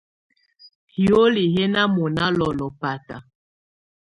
Hioli 0.93 1.43
hɛ́ 1.53 1.65
ná 1.73 1.81
mɔ̀ná 1.93 2.25
lɔ́lɔ̀ 2.37 2.69
báta. 2.79 3.15